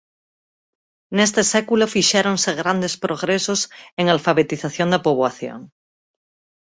[1.17, 3.61] Neste século fixéronse grandes progresos
[4.01, 5.59] en alfabetización da poboación.